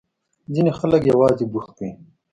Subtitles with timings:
[0.53, 1.91] ځينې خلک يوازې بوخت وي.